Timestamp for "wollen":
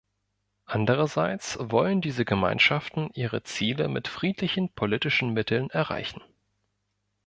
1.61-2.01